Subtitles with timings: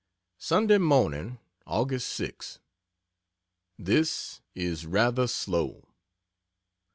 [0.39, 2.01] Sunday Morning, Aug.
[2.01, 2.57] 6.
[3.77, 5.89] This is rather slow.